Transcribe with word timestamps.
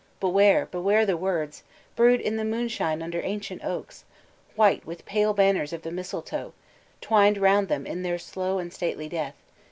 Beware, 0.19 0.65
beware 0.65 1.05
the 1.05 1.15
words 1.15 1.61
Brewed 1.95 2.21
in 2.21 2.35
the 2.35 2.43
moonshine 2.43 3.03
under 3.03 3.21
ancient 3.21 3.63
oaks 3.63 4.03
White 4.55 4.83
with 4.83 5.05
pale 5.05 5.31
banners 5.31 5.73
of 5.73 5.83
the 5.83 5.91
mistletoe 5.91 6.53
Twined 7.01 7.37
round 7.37 7.67
them 7.67 7.85
in 7.85 8.01
their 8.01 8.17
slow 8.17 8.57
and 8.57 8.73
stately 8.73 9.07
death. 9.07 9.35